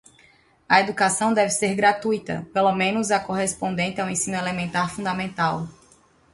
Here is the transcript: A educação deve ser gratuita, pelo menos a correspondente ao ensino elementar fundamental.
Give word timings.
A 0.67 0.79
educação 0.79 1.31
deve 1.31 1.51
ser 1.51 1.75
gratuita, 1.75 2.47
pelo 2.51 2.71
menos 2.73 3.11
a 3.11 3.19
correspondente 3.19 4.01
ao 4.01 4.09
ensino 4.09 4.35
elementar 4.35 4.89
fundamental. 4.89 5.67